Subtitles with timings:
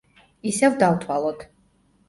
[0.51, 1.47] ისევ დავთვალოთ.